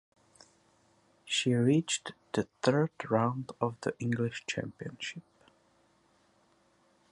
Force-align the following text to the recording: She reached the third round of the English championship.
She 1.25 1.53
reached 1.53 2.13
the 2.33 2.47
third 2.63 2.89
round 3.11 3.51
of 3.61 3.75
the 3.81 3.93
English 3.99 4.47
championship. 4.47 5.21